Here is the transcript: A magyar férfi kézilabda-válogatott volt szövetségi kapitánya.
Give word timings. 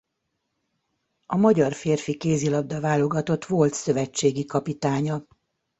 A 1.25 1.35
magyar 1.35 1.73
férfi 1.73 2.17
kézilabda-válogatott 2.17 3.45
volt 3.45 3.73
szövetségi 3.73 4.45
kapitánya. 4.45 5.25